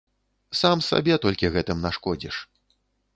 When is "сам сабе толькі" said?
0.59-1.51